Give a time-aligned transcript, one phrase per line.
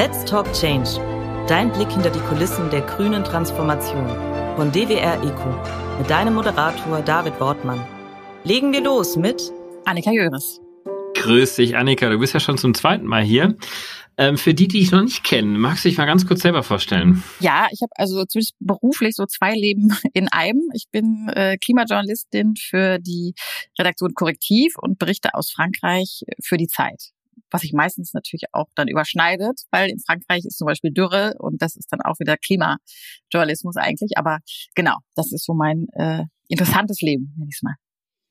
[0.00, 0.88] Let's Talk Change.
[1.46, 4.06] Dein Blick hinter die Kulissen der grünen Transformation
[4.56, 7.86] von DWR Eco mit deinem Moderator David Wortmann.
[8.42, 9.52] Legen wir los mit
[9.84, 10.58] Annika Jöres.
[11.16, 12.08] Grüß dich, Annika.
[12.08, 13.58] Du bist ja schon zum zweiten Mal hier.
[14.16, 16.62] Ähm, für die, die ich noch nicht kenne, magst du dich mal ganz kurz selber
[16.62, 17.22] vorstellen?
[17.40, 20.62] Ja, ich habe also zumindest beruflich so zwei Leben in einem.
[20.72, 23.34] Ich bin äh, Klimajournalistin für die
[23.78, 27.12] Redaktion Korrektiv und berichte aus Frankreich für die Zeit
[27.50, 31.62] was sich meistens natürlich auch dann überschneidet, weil in Frankreich ist zum Beispiel Dürre und
[31.62, 34.12] das ist dann auch wieder Klimajournalismus eigentlich.
[34.16, 34.38] Aber
[34.74, 37.74] genau, das ist so mein äh, interessantes Leben, wenn ich mal.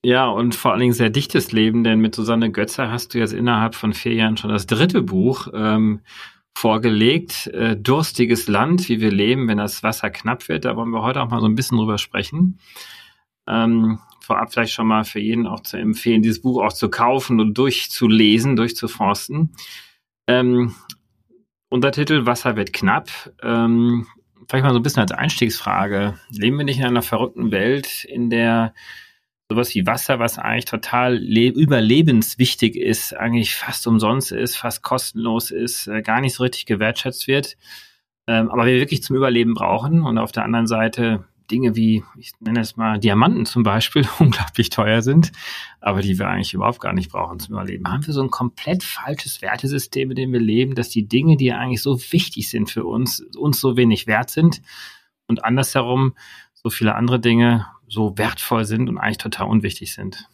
[0.03, 3.33] Ja, und vor allen Dingen sehr dichtes Leben, denn mit Susanne Götzer hast du jetzt
[3.33, 6.01] innerhalb von vier Jahren schon das dritte Buch ähm,
[6.55, 7.47] vorgelegt.
[7.47, 10.63] Äh, Durstiges Land, wie wir leben, wenn das Wasser knapp wird.
[10.63, 12.59] Da wollen wir heute auch mal so ein bisschen drüber sprechen.
[13.45, 13.99] Ähm,
[14.29, 17.57] vorab vielleicht schon mal für jeden auch zu empfehlen, dieses Buch auch zu kaufen und
[17.57, 19.55] durchzulesen, durchzuforsten.
[20.27, 20.75] Ähm,
[21.69, 23.09] Untertitel Wasser wird knapp.
[23.41, 24.05] Ähm,
[24.47, 26.19] vielleicht mal so ein bisschen als Einstiegsfrage.
[26.29, 28.75] Leben wir nicht in einer verrückten Welt, in der
[29.49, 35.87] sowas wie Wasser, was eigentlich total überlebenswichtig ist, eigentlich fast umsonst ist, fast kostenlos ist,
[35.87, 37.57] äh, gar nicht so richtig gewertschätzt wird,
[38.27, 40.03] ähm, aber wir wirklich zum Überleben brauchen.
[40.03, 44.69] Und auf der anderen Seite Dinge wie, ich nenne es mal Diamanten zum Beispiel, unglaublich
[44.69, 45.31] teuer sind,
[45.81, 47.87] aber die wir eigentlich überhaupt gar nicht brauchen zum Überleben.
[47.87, 51.51] Haben wir so ein komplett falsches Wertesystem, in dem wir leben, dass die Dinge, die
[51.51, 54.61] eigentlich so wichtig sind für uns, uns so wenig wert sind
[55.27, 56.15] und andersherum
[56.53, 60.29] so viele andere Dinge so wertvoll sind und eigentlich total unwichtig sind.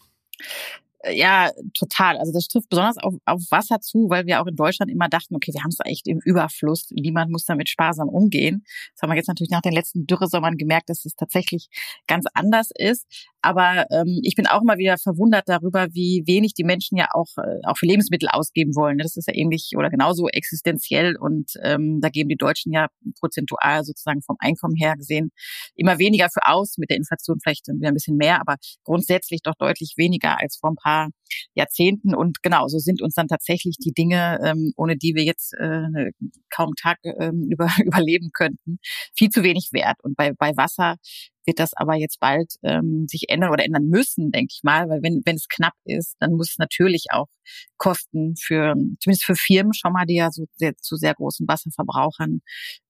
[1.11, 2.17] Ja, total.
[2.17, 5.35] Also das trifft besonders auf, auf Wasser zu, weil wir auch in Deutschland immer dachten,
[5.35, 8.63] okay, wir haben es echt im Überfluss, niemand muss damit sparsam umgehen.
[8.93, 11.69] Das haben wir jetzt natürlich nach den letzten Dürresommern gemerkt, dass es tatsächlich
[12.07, 13.05] ganz anders ist.
[13.45, 17.37] Aber ähm, ich bin auch immer wieder verwundert darüber, wie wenig die Menschen ja auch,
[17.37, 18.97] äh, auch für Lebensmittel ausgeben wollen.
[18.97, 22.87] Das ist ja ähnlich oder genauso existenziell und ähm, da geben die Deutschen ja
[23.19, 25.29] prozentual sozusagen vom Einkommen her gesehen
[25.75, 29.55] immer weniger für aus, mit der Inflation vielleicht wieder ein bisschen mehr, aber grundsätzlich doch
[29.59, 31.09] deutlich weniger als vor ein paar
[31.53, 32.15] Jahrzehnten.
[32.15, 36.11] Und genau, so sind uns dann tatsächlich die Dinge, ähm, ohne die wir jetzt äh,
[36.49, 38.79] kaum Tag ähm, über, überleben könnten,
[39.15, 39.97] viel zu wenig wert.
[40.03, 40.95] Und bei, bei Wasser
[41.45, 45.01] wird das aber jetzt bald ähm, sich ändern oder ändern müssen, denke ich mal, weil
[45.03, 47.27] wenn, wenn es knapp ist, dann muss natürlich auch
[47.77, 52.41] Kosten für, zumindest für Firmen schon mal, die ja so sehr, zu sehr großen Wasserverbrauchern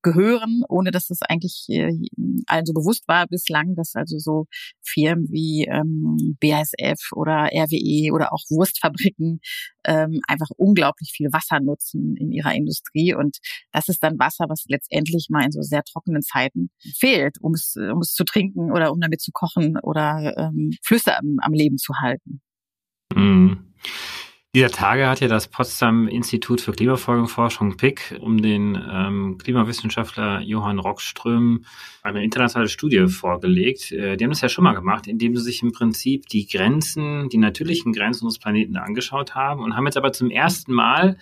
[0.02, 1.92] gehören, ohne dass das eigentlich äh,
[2.48, 4.46] allen so bewusst war bislang, dass also so
[4.84, 9.40] Firmen wie ähm, BASF oder RWE oder auch Wurstfabriken
[9.86, 13.16] ähm, einfach unglaublich viel Wasser nutzen in ihrer Industrie.
[13.16, 13.38] Und
[13.72, 17.76] das ist dann Wasser, was letztendlich mal in so sehr trockenen Zeiten fehlt, um es,
[17.76, 21.78] um es zu trinken oder um damit zu kochen oder ähm, Flüsse am, am Leben
[21.78, 22.42] zu halten.
[23.14, 23.74] Mhm.
[24.56, 30.80] Dieser Tage hat ja das Potsdam Institut für Klimafolgenforschung PIC um den ähm, Klimawissenschaftler Johann
[30.80, 31.66] Rockström
[32.04, 33.92] eine internationale Studie vorgelegt.
[33.92, 37.28] Äh, die haben das ja schon mal gemacht, indem sie sich im Prinzip die Grenzen,
[37.28, 41.18] die natürlichen Grenzen unseres Planeten angeschaut haben und haben jetzt aber zum ersten Mal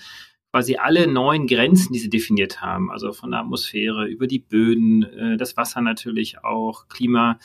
[0.51, 5.01] quasi alle neuen Grenzen, die sie definiert haben, also von der Atmosphäre über die Böden,
[5.01, 7.39] äh, das Wasser natürlich auch, Klima,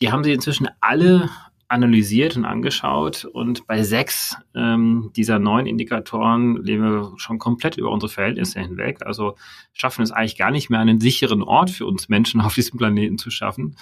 [0.00, 1.30] die haben sie inzwischen alle
[1.72, 7.90] analysiert und angeschaut und bei sechs ähm, dieser neun Indikatoren leben wir schon komplett über
[7.90, 8.98] unsere Verhältnisse hinweg.
[9.04, 9.36] Also
[9.72, 13.18] schaffen es eigentlich gar nicht mehr, einen sicheren Ort für uns Menschen auf diesem Planeten
[13.18, 13.76] zu schaffen.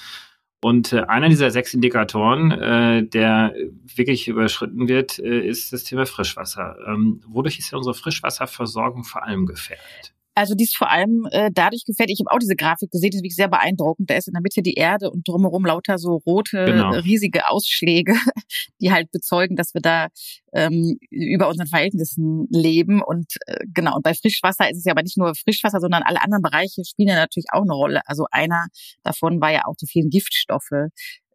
[0.63, 3.55] Und äh, einer dieser sechs Indikatoren, äh, der
[3.95, 6.77] wirklich überschritten wird, äh, ist das Thema Frischwasser.
[6.87, 10.15] Ähm, wodurch ist ja unsere Frischwasserversorgung vor allem gefährdet?
[10.35, 12.15] Also die ist vor allem äh, dadurch gefährdet.
[12.15, 14.09] Ich habe auch diese Grafik gesehen, die ist wirklich sehr beeindruckend.
[14.11, 16.91] Da ist in der Mitte die Erde und drumherum lauter so rote, genau.
[16.91, 18.15] riesige Ausschläge,
[18.81, 20.09] die halt bezeugen, dass wir da
[20.53, 23.03] ähm, über unseren Verhältnissen leben.
[23.03, 26.23] Und äh, genau, und bei Frischwasser ist es ja aber nicht nur Frischwasser, sondern alle
[26.23, 28.01] anderen Bereiche spielen ja natürlich auch eine Rolle.
[28.07, 28.67] Also einer
[29.03, 30.91] davon war ja auch die vielen Giftstoffe,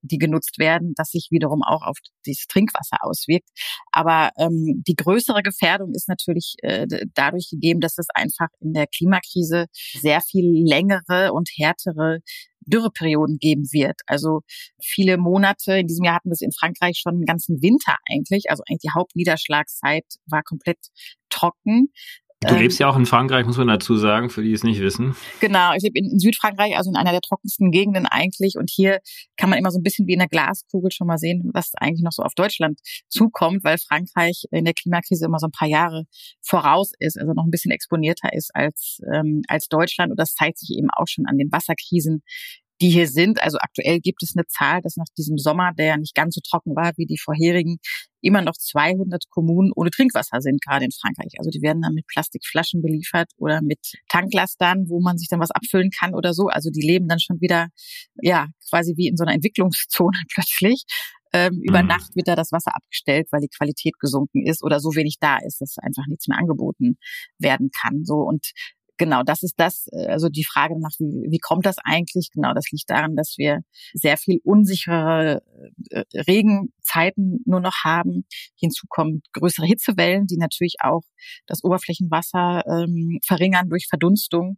[0.08, 3.50] die genutzt werden, das sich wiederum auch auf das Trinkwasser auswirkt.
[3.92, 8.88] Aber ähm, die größere Gefährdung ist natürlich äh, dadurch gegeben, dass es einfach in der
[8.88, 12.20] Klimakrise sehr viel längere und härtere
[12.66, 14.02] Dürreperioden geben wird.
[14.08, 14.42] Also
[14.82, 18.50] viele Monate, in diesem Jahr hatten wir es in Frankreich schon den ganzen Winter eigentlich.
[18.50, 20.80] Also eigentlich die Hauptniederschlagszeit war komplett
[21.30, 21.92] trocken.
[22.42, 24.82] Du ähm, lebst ja auch in Frankreich, muss man dazu sagen, für die es nicht
[24.82, 25.16] wissen.
[25.40, 28.56] Genau, ich lebe in, in, Südfrankreich, also in einer der trockensten Gegenden eigentlich.
[28.58, 29.00] Und hier
[29.38, 32.04] kann man immer so ein bisschen wie in der Glaskugel schon mal sehen, was eigentlich
[32.04, 36.04] noch so auf Deutschland zukommt, weil Frankreich in der Klimakrise immer so ein paar Jahre
[36.42, 40.12] voraus ist, also noch ein bisschen exponierter ist als, ähm, als Deutschland.
[40.12, 42.22] Und das zeigt sich eben auch schon an den Wasserkrisen,
[42.82, 43.42] die hier sind.
[43.42, 46.42] Also aktuell gibt es eine Zahl, dass nach diesem Sommer, der ja nicht ganz so
[46.42, 47.78] trocken war wie die vorherigen,
[48.22, 51.34] immer noch 200 Kommunen ohne Trinkwasser sind, gerade in Frankreich.
[51.38, 53.80] Also die werden dann mit Plastikflaschen beliefert oder mit
[54.10, 56.48] Tanklastern, wo man sich dann was abfüllen kann oder so.
[56.48, 57.68] Also die leben dann schon wieder,
[58.22, 60.86] ja, quasi wie in so einer Entwicklungszone plötzlich.
[61.34, 61.90] Ähm, über mhm.
[61.90, 65.38] Nacht wird da das Wasser abgestellt, weil die Qualität gesunken ist oder so wenig da
[65.46, 66.98] ist, dass einfach nichts mehr angeboten
[67.40, 68.06] werden kann.
[68.06, 68.52] So und
[68.98, 72.30] genau, das ist das, äh, also die Frage nach, wie, wie kommt das eigentlich?
[72.34, 73.62] Genau, das liegt daran, dass wir
[73.94, 75.42] sehr viel unsichere
[75.90, 78.26] äh, Regenzeiten nur noch haben.
[78.56, 81.04] Hinzu kommen größere Hitzewellen, die natürlich auch
[81.48, 84.58] das Oberflächenwasser ähm, verringern durch Verdunstung.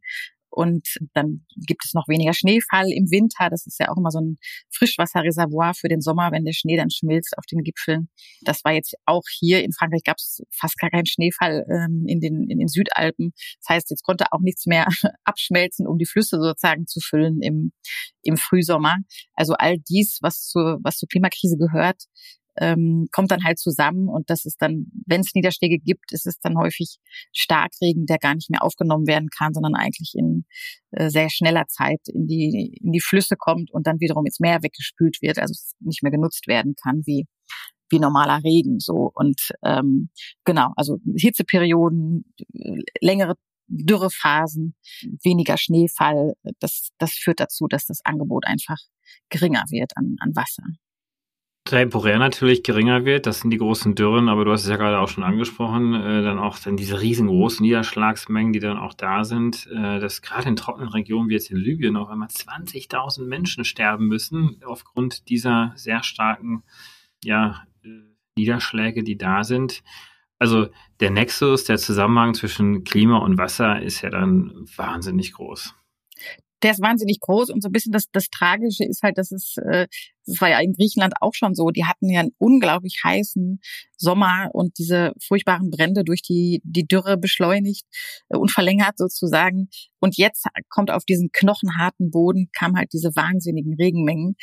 [0.57, 3.51] Und dann gibt es noch weniger Schneefall im Winter.
[3.51, 4.39] Das ist ja auch immer so ein
[4.71, 8.09] Frischwasserreservoir für den Sommer, wenn der Schnee dann schmilzt auf den Gipfeln.
[8.41, 12.21] Das war jetzt auch hier in Frankreich gab es fast gar keinen Schneefall ähm, in,
[12.21, 13.33] den, in den Südalpen.
[13.61, 14.87] Das heißt, jetzt konnte auch nichts mehr
[15.25, 17.71] abschmelzen, um die Flüsse sozusagen zu füllen im,
[18.23, 18.97] im Frühsommer.
[19.35, 22.05] Also all dies, was zur, was zur Klimakrise gehört,
[22.59, 26.39] ähm, kommt dann halt zusammen und das ist dann, wenn es Niederschläge gibt, ist es
[26.39, 26.97] dann häufig
[27.33, 30.45] Starkregen, der gar nicht mehr aufgenommen werden kann, sondern eigentlich in
[30.91, 34.63] äh, sehr schneller Zeit in die, in die Flüsse kommt und dann wiederum ins Meer
[34.63, 37.25] weggespült wird, also nicht mehr genutzt werden kann wie
[37.89, 39.11] wie normaler Regen so.
[39.13, 40.09] Und ähm,
[40.43, 42.25] genau also Hitzeperioden
[43.01, 43.35] längere
[43.67, 44.75] Dürrephasen
[45.23, 48.77] weniger Schneefall das das führt dazu dass das Angebot einfach
[49.29, 50.63] geringer wird an an Wasser
[51.67, 53.25] temporär natürlich geringer wird.
[53.25, 56.23] Das sind die großen Dürren, aber du hast es ja gerade auch schon angesprochen, äh,
[56.23, 60.55] dann auch dann diese riesengroßen Niederschlagsmengen, die dann auch da sind, äh, dass gerade in
[60.55, 66.03] trockenen Regionen wie jetzt in Libyen auf einmal 20.000 Menschen sterben müssen aufgrund dieser sehr
[66.03, 66.63] starken
[67.23, 67.89] ja, äh,
[68.35, 69.83] Niederschläge, die da sind.
[70.39, 70.67] Also
[70.99, 75.76] der Nexus, der Zusammenhang zwischen Klima und Wasser ist ja dann wahnsinnig groß
[76.63, 79.55] der ist wahnsinnig groß und so ein bisschen das, das Tragische ist halt, dass es,
[79.57, 79.87] äh,
[80.25, 83.59] das war ja in Griechenland auch schon so, die hatten ja einen unglaublich heißen
[83.97, 87.85] Sommer und diese furchtbaren Brände durch die, die Dürre beschleunigt
[88.29, 89.69] äh, und verlängert sozusagen.
[89.99, 94.35] Und jetzt kommt auf diesen knochenharten Boden, kam halt diese wahnsinnigen Regenmengen,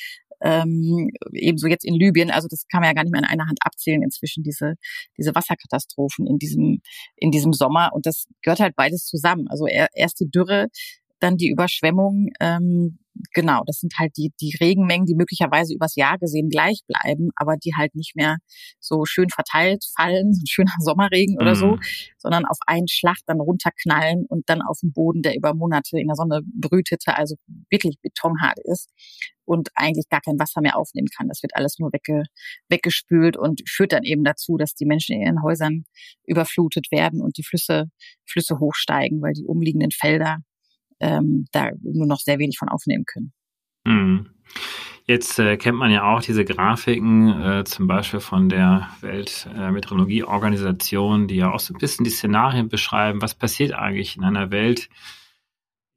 [0.45, 3.47] ähm, ebenso jetzt in Libyen, also das kann man ja gar nicht mehr in einer
[3.47, 4.75] Hand abzählen inzwischen, diese,
[5.17, 6.83] diese Wasserkatastrophen in diesem,
[7.17, 7.91] in diesem Sommer.
[7.93, 9.47] Und das gehört halt beides zusammen.
[9.49, 10.69] Also erst die Dürre,
[11.25, 12.99] dann die Überschwemmung, ähm,
[13.33, 17.57] genau, das sind halt die, die Regenmengen, die möglicherweise übers Jahr gesehen gleich bleiben, aber
[17.57, 18.39] die halt nicht mehr
[18.81, 21.81] so schön verteilt fallen, so ein schöner Sommerregen oder so, mhm.
[22.19, 26.09] sondern auf einen Schlag dann runterknallen und dann auf den Boden, der über Monate in
[26.09, 27.37] der Sonne brütete, also
[27.71, 28.91] wirklich betonhart ist
[29.45, 31.29] und eigentlich gar kein Wasser mehr aufnehmen kann.
[31.29, 32.25] Das wird alles nur wegge
[32.69, 35.85] weggespült und führt dann eben dazu, dass die Menschen in ihren Häusern
[36.27, 37.91] überflutet werden und die Flüsse,
[38.27, 40.39] Flüsse hochsteigen, weil die umliegenden Felder
[41.01, 43.33] ähm, da nur noch sehr wenig von aufnehmen können.
[43.85, 44.31] Mhm.
[45.07, 51.27] Jetzt äh, kennt man ja auch diese Grafiken, äh, zum Beispiel von der Weltmeteorologieorganisation, äh,
[51.27, 53.21] die ja auch so ein bisschen die Szenarien beschreiben.
[53.21, 54.89] Was passiert eigentlich in einer Welt,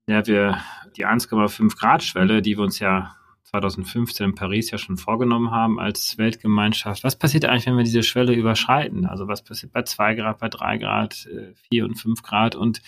[0.07, 0.57] in der wir
[0.97, 5.79] die 1,5 Grad Schwelle, die wir uns ja 2015 in Paris ja schon vorgenommen haben
[5.79, 7.05] als Weltgemeinschaft.
[7.05, 9.05] Was passiert eigentlich, wenn wir diese Schwelle überschreiten?
[9.05, 12.55] Also was passiert bei 2 Grad, bei 3 Grad, 4 äh, und 5 Grad?
[12.55, 12.81] Und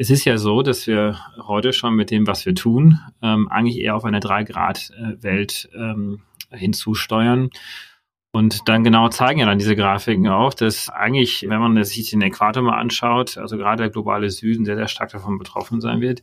[0.00, 3.78] es ist ja so, dass wir heute schon mit dem, was wir tun, ähm, eigentlich
[3.78, 7.50] eher auf eine 3-Grad-Welt ähm, hinzusteuern.
[8.32, 12.22] Und dann genau zeigen ja dann diese Grafiken auch, dass eigentlich, wenn man sich den
[12.22, 16.22] Äquator mal anschaut, also gerade der globale Süden sehr, sehr stark davon betroffen sein wird.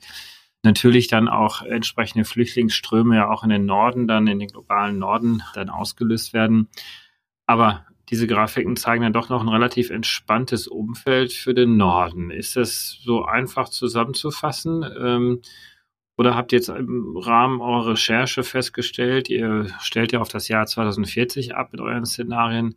[0.64, 5.44] Natürlich dann auch entsprechende Flüchtlingsströme ja auch in den Norden, dann in den globalen Norden
[5.54, 6.68] dann ausgelöst werden.
[7.46, 12.32] Aber diese Grafiken zeigen dann doch noch ein relativ entspanntes Umfeld für den Norden.
[12.32, 14.86] Ist das so einfach zusammenzufassen?
[15.00, 15.42] Ähm,
[16.18, 20.66] oder habt ihr jetzt im Rahmen eurer Recherche festgestellt, ihr stellt ja auf das Jahr
[20.66, 22.76] 2040 ab mit euren Szenarien,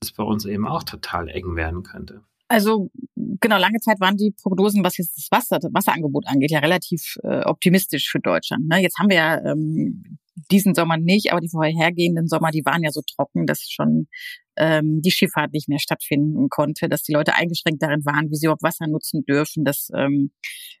[0.00, 2.22] dass es bei uns eben auch total eng werden könnte?
[2.48, 6.60] Also genau, lange Zeit waren die Prognosen, was jetzt das Wasser, das Wasserangebot angeht, ja
[6.60, 8.68] relativ äh, optimistisch für Deutschland.
[8.68, 8.80] Ne?
[8.80, 10.18] Jetzt haben wir ja ähm,
[10.50, 14.08] diesen Sommer nicht, aber die vorhergehenden Sommer, die waren ja so trocken, dass schon
[14.56, 18.46] ähm, die Schifffahrt nicht mehr stattfinden konnte, dass die Leute eingeschränkt darin waren, wie sie
[18.46, 20.30] überhaupt Wasser nutzen dürfen, dass ähm,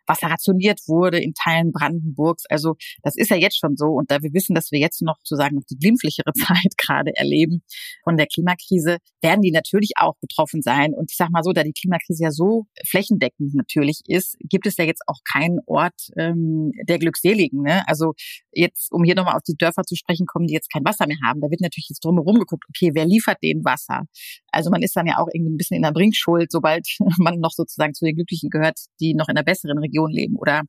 [0.06, 2.44] Wasser rationiert wurde in Teilen Brandenburgs.
[2.48, 3.86] Also das ist ja jetzt schon so.
[3.86, 7.62] Und da wir wissen, dass wir jetzt noch sozusagen noch die glimpflichere Zeit gerade erleben
[8.04, 10.94] von der Klimakrise, werden die natürlich auch betroffen sein.
[10.94, 14.76] Und ich sage mal so, da die Klimakrise ja so flächendeckend natürlich ist, gibt es
[14.76, 17.62] ja jetzt auch keinen Ort ähm, der Glückseligen.
[17.62, 17.86] Ne?
[17.88, 18.14] Also
[18.56, 21.18] jetzt, um hier nochmal auf die Dörfer zu sprechen kommen, die jetzt kein Wasser mehr
[21.24, 24.02] haben, da wird natürlich jetzt drumherum geguckt, okay, wer liefert denen Wasser?
[24.50, 26.86] Also man ist dann ja auch irgendwie ein bisschen in der Bringschuld, sobald
[27.18, 30.36] man noch sozusagen zu den Glücklichen gehört, die noch in einer besseren Region leben.
[30.36, 30.62] Oder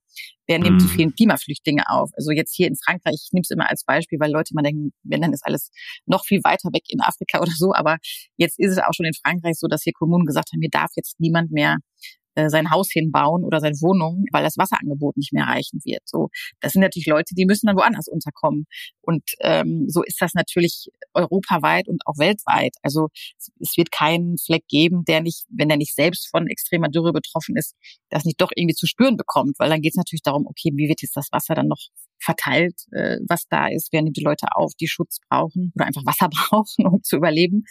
[0.48, 0.89] wer nimmt die mhm.
[0.89, 2.10] vielen Klimaflüchtlinge auf?
[2.15, 4.91] Also jetzt hier in Frankreich, ich nehme es immer als Beispiel, weil Leute immer denken,
[5.03, 5.72] wenn dann ist alles
[6.06, 7.74] noch viel weiter weg in Afrika oder so.
[7.74, 7.98] Aber
[8.36, 10.91] jetzt ist es auch schon in Frankreich so, dass hier Kommunen gesagt haben, hier darf
[10.96, 11.77] jetzt niemand mehr
[12.38, 16.01] äh, sein Haus hinbauen oder seine Wohnung, weil das Wasserangebot nicht mehr reichen wird.
[16.06, 16.29] So,
[16.60, 18.65] das sind natürlich Leute, die müssen dann woanders unterkommen.
[19.01, 22.75] Und ähm, so ist das natürlich europaweit und auch weltweit.
[22.84, 23.08] Also
[23.60, 27.58] es wird keinen Fleck geben, der nicht, wenn er nicht selbst von extremer Dürre betroffen
[27.58, 27.75] ist,
[28.10, 30.89] das nicht doch irgendwie zu spüren bekommt, weil dann geht es natürlich darum, okay, wie
[30.89, 31.82] wird jetzt das Wasser dann noch
[32.20, 36.06] verteilt, äh, was da ist, wer nimmt die Leute auf, die Schutz brauchen oder einfach
[36.06, 37.63] Wasser brauchen, um zu überleben.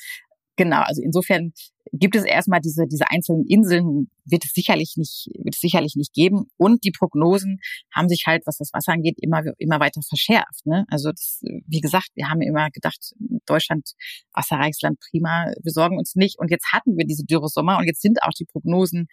[0.56, 1.52] Genau, also insofern
[1.92, 6.12] gibt es erstmal diese, diese einzelnen Inseln, wird es sicherlich nicht, wird es sicherlich nicht
[6.12, 6.46] geben.
[6.56, 7.60] Und die Prognosen
[7.94, 10.66] haben sich halt, was das Wasser angeht, immer, immer weiter verschärft.
[10.66, 10.84] Ne?
[10.88, 13.14] Also das, wie gesagt, wir haben immer gedacht,
[13.46, 13.92] Deutschland,
[14.32, 16.38] wasserreiches Land, prima, wir sorgen uns nicht.
[16.38, 19.08] Und jetzt hatten wir diese Dürresommer und jetzt sind auch die Prognosen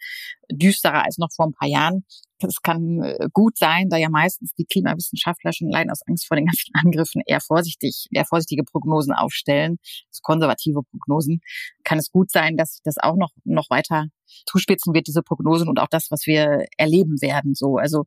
[0.50, 2.04] düsterer als noch vor ein paar Jahren.
[2.46, 6.36] Es kann äh, gut sein, da ja meistens die Klimawissenschaftler schon allein aus Angst vor
[6.36, 9.78] den ganzen Angriffen eher vorsichtig, eher vorsichtige Prognosen aufstellen,
[10.10, 11.40] also konservative Prognosen,
[11.84, 14.06] kann es gut sein, dass sich das auch noch, noch weiter
[14.46, 17.54] zuspitzen wird, diese Prognosen und auch das, was wir erleben werden.
[17.54, 18.04] So, also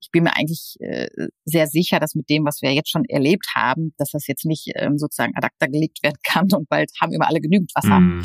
[0.00, 1.08] ich bin mir eigentlich äh,
[1.44, 4.70] sehr sicher, dass mit dem, was wir jetzt schon erlebt haben, dass das jetzt nicht
[4.76, 8.00] ähm, sozusagen ad acta gelegt werden kann und bald haben immer alle genügend Wasser.
[8.00, 8.22] Mm.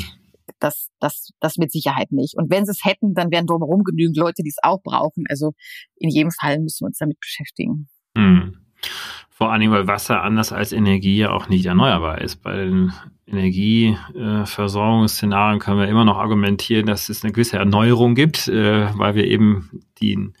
[0.60, 2.36] Das, das, das mit Sicherheit nicht.
[2.36, 5.24] Und wenn sie es hätten, dann wären drumherum genügend Leute, die es auch brauchen.
[5.28, 5.52] Also
[5.96, 7.88] in jedem Fall müssen wir uns damit beschäftigen.
[8.14, 8.63] Mm.
[9.36, 12.36] Vor allen Dingen, weil Wasser anders als Energie ja auch nicht erneuerbar ist.
[12.36, 12.92] Bei den
[13.26, 19.24] Energieversorgungsszenarien können wir immer noch argumentieren, dass es eine gewisse Erneuerung gibt, äh, weil wir
[19.24, 20.34] eben den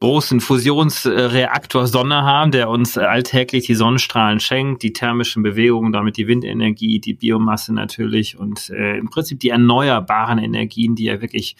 [0.00, 6.26] großen Fusionsreaktor Sonne haben, der uns alltäglich die Sonnenstrahlen schenkt, die thermischen Bewegungen, damit die
[6.26, 11.56] Windenergie, die Biomasse natürlich und äh, im Prinzip die erneuerbaren Energien, die ja wirklich,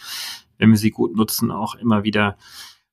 [0.59, 2.37] wenn wir sie gut nutzen, auch immer wieder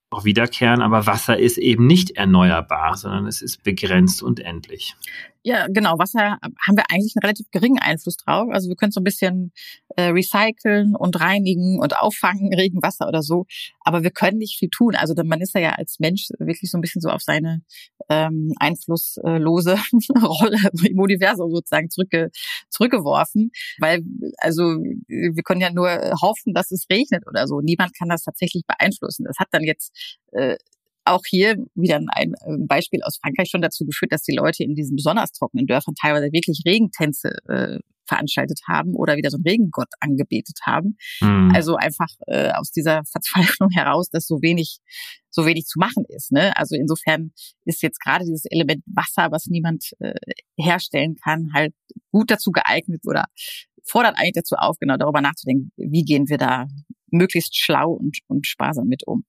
[0.10, 4.96] auch wiederkehren, aber Wasser ist eben nicht erneuerbar, sondern es ist begrenzt und endlich.
[5.44, 5.98] Ja, genau.
[5.98, 8.50] Wasser haben wir eigentlich einen relativ geringen Einfluss drauf.
[8.52, 9.54] Also wir können so ein bisschen
[9.96, 13.46] äh, recyceln und reinigen und auffangen, Regenwasser oder so.
[13.80, 14.96] Aber wir können nicht viel tun.
[14.96, 17.62] Also man ist ja als Mensch wirklich so ein bisschen so auf seine
[18.10, 19.78] ähm, einflusslose
[20.22, 22.32] Rolle im Universum sozusagen zurückge
[22.70, 23.52] zurückgeworfen.
[23.80, 24.04] Weil,
[24.40, 24.64] also
[25.08, 25.90] wir können ja nur
[26.22, 27.62] hoffen, dass es regnet oder so.
[27.62, 29.24] Niemand kann das tatsächlich beeinflussen.
[29.26, 29.96] Das hat dann jetzt
[30.34, 30.58] äh,
[31.10, 32.34] auch hier wieder ein
[32.68, 36.32] Beispiel aus Frankreich schon dazu geführt, dass die Leute in diesen besonders trockenen Dörfern teilweise
[36.32, 40.98] wirklich Regentänze äh, veranstaltet haben oder wieder so einen Regengott angebetet haben.
[41.22, 41.52] Mhm.
[41.54, 44.80] Also einfach äh, aus dieser Verzweiflung heraus, dass so wenig
[45.32, 46.32] so wenig zu machen ist.
[46.32, 46.58] Ne?
[46.58, 47.32] Also insofern
[47.66, 50.16] ist jetzt gerade dieses Element Wasser, was niemand äh,
[50.58, 51.74] herstellen kann, halt
[52.12, 53.26] gut dazu geeignet oder
[53.84, 56.68] fordert eigentlich dazu auf, genau darüber nachzudenken, wie gehen wir da
[57.12, 59.24] möglichst schlau und, und sparsam mit um.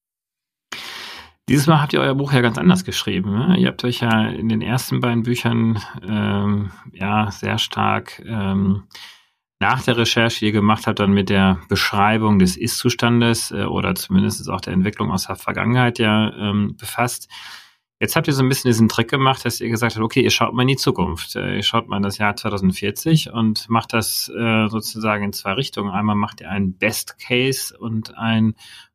[1.50, 3.32] Dieses Mal habt ihr euer Buch ja ganz anders geschrieben.
[3.32, 3.56] Ne?
[3.58, 8.84] Ihr habt euch ja in den ersten beiden Büchern ähm, ja sehr stark ähm,
[9.58, 13.96] nach der Recherche, die ihr gemacht habt, dann mit der Beschreibung des Ist-Zustandes äh, oder
[13.96, 17.28] zumindest auch der Entwicklung aus der Vergangenheit ja ähm, befasst.
[17.98, 20.30] Jetzt habt ihr so ein bisschen diesen Trick gemacht, dass ihr gesagt habt, okay, ihr
[20.30, 21.34] schaut mal in die Zukunft.
[21.34, 25.54] Äh, ihr schaut mal in das Jahr 2040 und macht das äh, sozusagen in zwei
[25.54, 25.90] Richtungen.
[25.90, 28.54] Einmal macht ihr einen Best Case und ein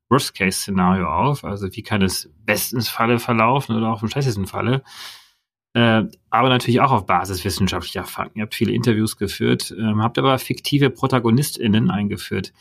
[0.09, 1.43] Worst-Case-Szenario auf.
[1.43, 4.83] Also wie kann es bestens Falle verlaufen oder auch im schlechtesten Falle.
[5.73, 8.39] Äh, aber natürlich auch auf Basis wissenschaftlicher Fakten.
[8.39, 12.53] Ihr habt viele Interviews geführt, ähm, habt aber fiktive ProtagonistInnen eingeführt.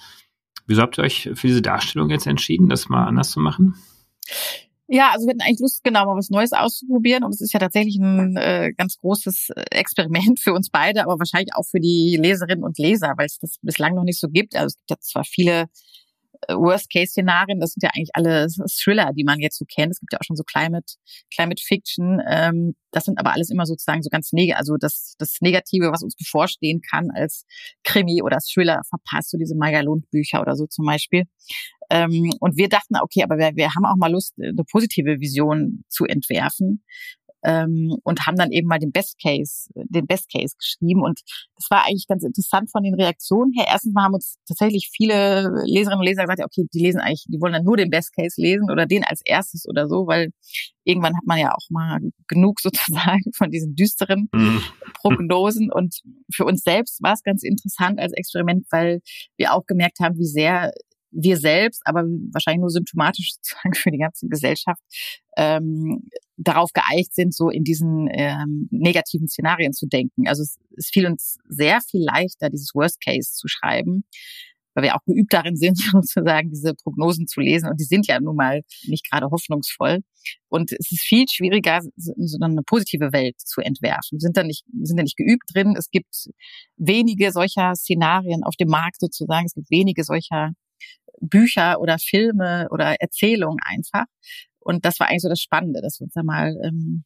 [0.67, 3.75] Wieso habt ihr euch für diese Darstellung jetzt entschieden, das mal anders zu machen?
[4.87, 7.25] Ja, also wir hatten eigentlich Lust, genau mal was Neues auszuprobieren.
[7.25, 11.19] Und es ist ja tatsächlich ein äh, ganz großes äh, Experiment für uns beide, aber
[11.19, 14.57] wahrscheinlich auch für die Leserinnen und Leser, weil es das bislang noch nicht so gibt.
[14.57, 15.67] Also es gibt ja zwar viele
[16.49, 19.93] Worst-Case-Szenarien, das sind ja eigentlich alle Thriller, die man jetzt so kennt.
[19.93, 20.95] Es gibt ja auch schon so Climate,
[21.35, 22.21] Climate Fiction.
[22.29, 26.03] Ähm, das sind aber alles immer sozusagen so ganz negativ, also das, das Negative, was
[26.03, 27.45] uns bevorstehen kann als
[27.83, 31.25] Krimi oder Thriller verpasst, so diese Maya Lund Bücher oder so zum Beispiel.
[31.91, 35.85] Ähm, und wir dachten, okay, aber wir, wir haben auch mal Lust, eine positive Vision
[35.89, 36.83] zu entwerfen
[37.45, 41.03] ähm, und haben dann eben mal den Best Case, den Best Case geschrieben.
[41.03, 41.21] Und
[41.57, 43.67] das war eigentlich ganz interessant von den Reaktionen her.
[43.69, 47.27] Erstens mal haben uns tatsächlich viele Leserinnen und Leser gesagt, ja, okay, die lesen eigentlich,
[47.29, 50.31] die wollen dann nur den Best Case lesen oder den als erstes oder so, weil
[50.85, 54.63] irgendwann hat man ja auch mal genug sozusagen von diesen düsteren mhm.
[54.95, 55.71] Prognosen.
[55.71, 56.01] Und
[56.33, 59.01] für uns selbst war es ganz interessant als Experiment, weil
[59.37, 60.73] wir auch gemerkt haben, wie sehr
[61.15, 64.83] wir selbst, aber wahrscheinlich nur symptomatisch sozusagen für die ganze Gesellschaft,
[65.37, 70.27] ähm, darauf geeicht sind, so in diesen ähm, negativen Szenarien zu denken.
[70.27, 74.05] Also es, es fiel uns sehr viel leichter, dieses Worst Case zu schreiben,
[74.75, 77.71] weil wir auch geübt darin sind, sozusagen diese Prognosen zu lesen.
[77.71, 80.01] Und die sind ja nun mal nicht gerade hoffnungsvoll.
[80.49, 84.19] Und es ist viel schwieriger, so eine positive Welt zu entwerfen.
[84.19, 85.75] Wir sind da nicht, wir sind da nicht geübt drin.
[85.79, 86.29] Es gibt
[86.77, 89.47] wenige solcher Szenarien auf dem Markt sozusagen.
[89.47, 90.53] Es gibt wenige solcher
[91.21, 94.07] Bücher oder Filme oder Erzählungen einfach.
[94.65, 97.05] Und das war eigentlich so das Spannende, dass wir uns da mal ähm,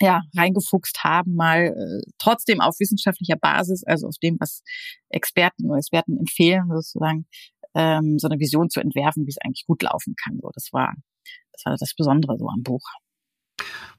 [0.00, 4.62] ja, reingefuchst haben, mal äh, trotzdem auf wissenschaftlicher Basis, also auf dem, was
[5.10, 7.26] Experten oder Experten empfehlen, sozusagen,
[7.74, 10.38] ähm, so eine Vision zu entwerfen, wie es eigentlich gut laufen kann.
[10.40, 10.94] So, das war,
[11.52, 12.82] das war das Besondere so am Buch.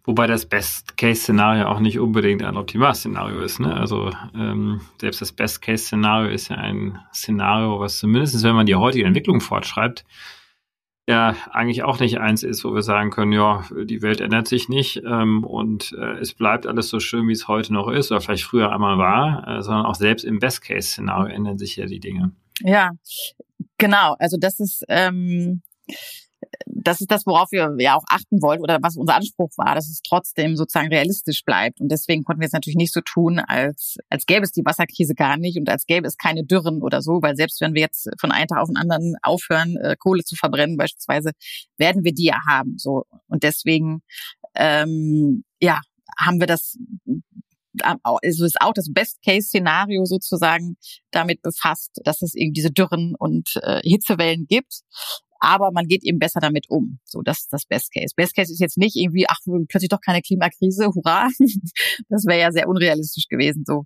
[0.06, 3.60] Wobei das Best-Case-Szenario auch nicht unbedingt ein Optimal-Szenario ist.
[3.60, 3.74] Ne?
[3.74, 9.06] Also ähm, selbst das Best-Case-Szenario ist ja ein Szenario, was zumindest, wenn man die heutige
[9.06, 10.04] Entwicklung fortschreibt,
[11.08, 14.70] ja eigentlich auch nicht eins ist, wo wir sagen können, ja, die Welt ändert sich
[14.70, 18.22] nicht ähm, und äh, es bleibt alles so schön, wie es heute noch ist oder
[18.22, 22.32] vielleicht früher einmal war, äh, sondern auch selbst im Best-Case-Szenario ändern sich ja die Dinge.
[22.62, 22.92] Ja,
[23.78, 24.16] genau.
[24.20, 25.62] Also das ist ähm,
[26.66, 29.90] das ist das, worauf wir ja auch achten wollten oder was unser Anspruch war, dass
[29.90, 31.80] es trotzdem sozusagen realistisch bleibt.
[31.80, 35.16] Und deswegen konnten wir es natürlich nicht so tun, als, als gäbe es die Wasserkrise
[35.16, 38.10] gar nicht und als gäbe es keine Dürren oder so, weil selbst wenn wir jetzt
[38.20, 41.32] von einem Tag auf den anderen aufhören, äh, Kohle zu verbrennen beispielsweise,
[41.78, 42.76] werden wir die ja haben.
[42.78, 44.02] So Und deswegen,
[44.56, 45.80] ähm, ja,
[46.18, 46.78] haben wir das
[47.82, 50.78] also ist auch das Best-Case-Szenario sozusagen
[51.10, 54.84] damit befasst, dass es eben diese Dürren und äh, Hitzewellen gibt
[55.44, 57.00] aber man geht eben besser damit um.
[57.04, 58.14] So, das ist das Best Case.
[58.16, 61.28] Best Case ist jetzt nicht irgendwie, ach, plötzlich doch keine Klimakrise, hurra.
[62.10, 63.64] Das wäre ja sehr unrealistisch gewesen.
[63.68, 63.84] So.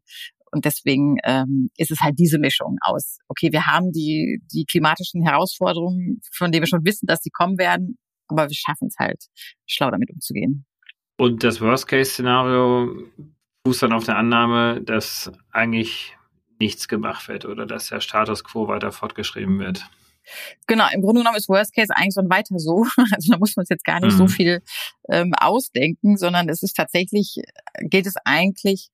[0.52, 5.24] Und deswegen ähm, ist es halt diese Mischung aus, okay, wir haben die, die klimatischen
[5.24, 7.98] Herausforderungen, von denen wir schon wissen, dass sie kommen werden,
[8.28, 9.26] aber wir schaffen es halt,
[9.66, 10.66] schlau damit umzugehen.
[11.18, 13.04] Und das Worst-Case-Szenario
[13.66, 16.16] fußt dann auf der Annahme, dass eigentlich
[16.60, 19.90] nichts gemacht wird oder dass der Status quo weiter fortgeschrieben wird.
[20.68, 22.86] Genau, im Grunde genommen ist Worst Case eigentlich so ein weiter so.
[23.14, 24.18] Also da muss man uns jetzt gar nicht mhm.
[24.18, 24.62] so viel
[25.10, 27.42] ähm, ausdenken, sondern es ist tatsächlich,
[27.82, 28.90] geht es eigentlich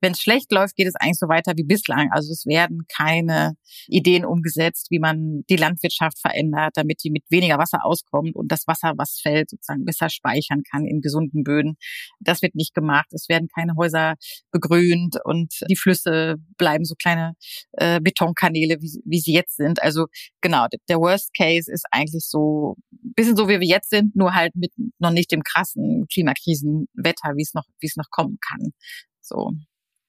[0.00, 2.10] wenn es schlecht läuft, geht es eigentlich so weiter wie bislang.
[2.12, 3.54] Also es werden keine
[3.86, 8.66] Ideen umgesetzt, wie man die Landwirtschaft verändert, damit die mit weniger Wasser auskommt und das
[8.66, 11.76] Wasser, was fällt, sozusagen besser speichern kann in gesunden Böden.
[12.20, 13.08] Das wird nicht gemacht.
[13.12, 14.14] Es werden keine Häuser
[14.50, 17.34] begrünt und die Flüsse bleiben so kleine
[17.72, 19.82] äh, Betonkanäle, wie, wie sie jetzt sind.
[19.82, 20.06] Also
[20.40, 22.76] genau, der Worst Case ist eigentlich so
[23.18, 27.42] bisschen so, wie wir jetzt sind, nur halt mit noch nicht dem krassen Klimakrisenwetter, wie
[27.42, 28.72] es noch, wie es noch kommen kann.
[29.20, 29.52] So.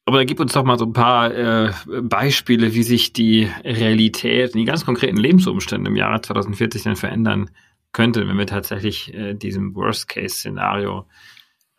[0.10, 4.56] Aber da gib uns doch mal so ein paar äh, Beispiele, wie sich die Realität,
[4.56, 7.52] die ganz konkreten Lebensumstände im Jahre 2040 dann verändern
[7.92, 11.06] könnte, wenn wir tatsächlich äh, diesem Worst-Case-Szenario,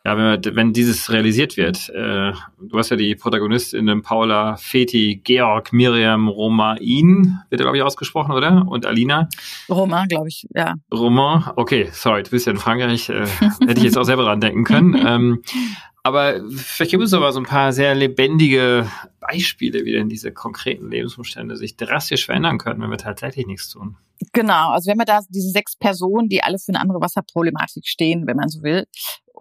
[0.05, 1.89] ja, wenn, wir, wenn dieses realisiert wird.
[1.89, 7.83] Äh, du hast ja die Protagonistinnen Paula, Feti, Georg, Miriam, Romain, wird er, glaube ich,
[7.83, 8.65] ausgesprochen, oder?
[8.65, 9.29] Und Alina?
[9.69, 10.77] Romain, glaube ich, ja.
[10.95, 13.27] Romain, okay, sorry, du bist ja in Frankreich, äh,
[13.67, 14.95] hätte ich jetzt auch selber dran denken können.
[15.05, 15.43] ähm,
[16.03, 18.87] aber vielleicht gibt es aber so ein paar sehr lebendige
[19.31, 23.97] Beispiele, wie denn diese konkreten Lebensumstände sich drastisch verändern können, wenn wir tatsächlich nichts tun.
[24.33, 28.27] Genau, also wenn wir da diese sechs Personen, die alle für eine andere Wasserproblematik stehen,
[28.27, 28.87] wenn man so will,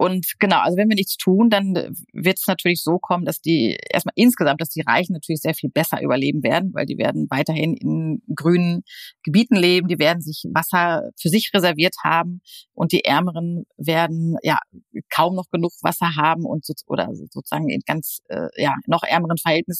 [0.00, 1.74] und genau, also wenn wir nichts tun, dann
[2.14, 5.68] wird es natürlich so kommen, dass die erstmal insgesamt, dass die Reichen natürlich sehr viel
[5.68, 8.82] besser überleben werden, weil die werden weiterhin in grünen
[9.24, 12.40] Gebieten leben, die werden sich Wasser für sich reserviert haben
[12.72, 14.58] und die Ärmeren werden ja
[15.14, 19.36] kaum noch genug Wasser haben und so, oder sozusagen in ganz äh, ja noch ärmeren
[19.36, 19.79] Verhältnissen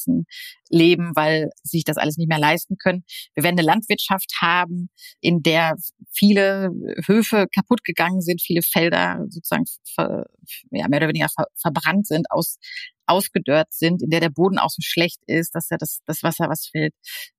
[0.69, 3.05] leben, weil sie sich das alles nicht mehr leisten können.
[3.35, 5.75] Wir werden eine Landwirtschaft haben, in der
[6.13, 6.71] viele
[7.07, 10.27] Höfe kaputt gegangen sind, viele Felder sozusagen ver,
[10.71, 12.59] ja, mehr oder weniger ver, verbrannt sind, aus,
[13.07, 16.49] ausgedörrt sind, in der der Boden auch so schlecht ist, dass er das, das Wasser,
[16.49, 16.95] was fällt,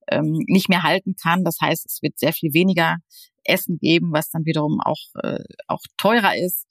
[0.10, 1.44] ähm, nicht mehr halten kann.
[1.44, 2.98] Das heißt, es wird sehr viel weniger
[3.44, 6.66] Essen geben, was dann wiederum auch, äh, auch teurer ist.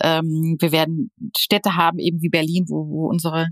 [0.00, 3.48] Ähm, wir werden Städte haben, eben wie Berlin, wo, wo unsere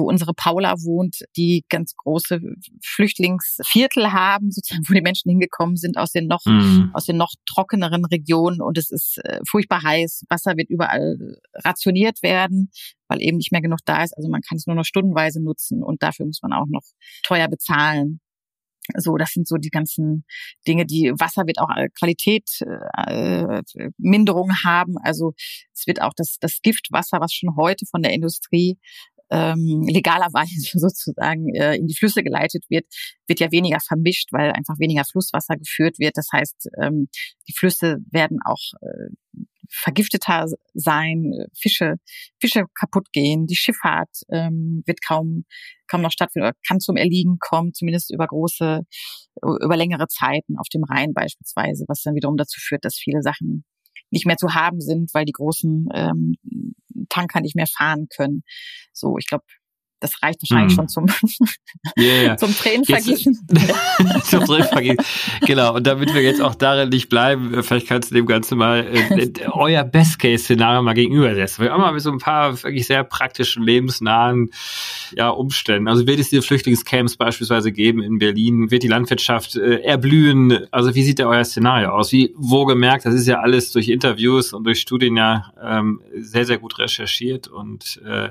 [0.00, 2.40] wo unsere Paula wohnt, die ganz große
[2.82, 6.90] Flüchtlingsviertel haben, sozusagen, wo die Menschen hingekommen sind aus den noch, mhm.
[6.94, 10.24] aus den noch trockeneren Regionen und es ist äh, furchtbar heiß.
[10.28, 12.70] Wasser wird überall rationiert werden,
[13.08, 14.16] weil eben nicht mehr genug da ist.
[14.16, 16.82] Also man kann es nur noch stundenweise nutzen und dafür muss man auch noch
[17.22, 18.20] teuer bezahlen.
[18.96, 20.24] So, das sind so die ganzen
[20.66, 22.60] Dinge, die Wasser wird auch Qualität
[23.06, 23.62] äh,
[23.98, 24.96] Minderung haben.
[25.02, 25.34] Also
[25.72, 28.78] es wird auch das, das Giftwasser, was schon heute von der Industrie
[29.30, 32.86] ähm, legalerweise sozusagen äh, in die Flüsse geleitet wird,
[33.26, 36.16] wird ja weniger vermischt, weil einfach weniger Flusswasser geführt wird.
[36.16, 37.08] Das heißt, ähm,
[37.48, 39.10] die Flüsse werden auch äh,
[39.70, 41.96] vergifteter sein, Fische,
[42.40, 45.44] Fische kaputt gehen, die Schifffahrt ähm, wird kaum,
[45.86, 48.82] kaum noch stattfinden oder kann zum Erliegen kommen, zumindest über große,
[49.42, 53.64] über längere Zeiten auf dem Rhein beispielsweise, was dann wiederum dazu führt, dass viele Sachen
[54.10, 56.34] nicht mehr zu haben sind, weil die großen ähm,
[57.10, 58.44] Tanker nicht mehr fahren können.
[58.94, 59.44] So, ich glaube,
[60.00, 60.88] das reicht wahrscheinlich hm.
[60.88, 61.30] schon zum,
[61.98, 63.46] yeah, zum Tränenvergießen.
[64.24, 65.04] zum Tränenvergießen.
[65.42, 65.74] Genau.
[65.74, 68.86] Und damit wir jetzt auch darin nicht bleiben, äh, vielleicht kannst du dem Ganzen mal
[68.86, 71.64] äh, äh euer Best-Case-Szenario mal gegenübersetzen.
[71.64, 74.50] Wir haben mal mit so ein paar wirklich sehr praktischen, lebensnahen
[75.16, 75.86] ja, Umständen.
[75.86, 78.70] Also wird es diese Flüchtlingscamps beispielsweise geben in Berlin?
[78.70, 80.66] Wird die Landwirtschaft äh, erblühen?
[80.70, 82.10] Also wie sieht da euer Szenario aus?
[82.12, 86.46] Wie, wo gemerkt, das ist ja alles durch Interviews und durch Studien ja ähm, sehr,
[86.46, 88.30] sehr gut recherchiert und äh,